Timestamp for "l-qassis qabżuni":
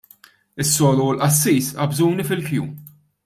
1.15-2.25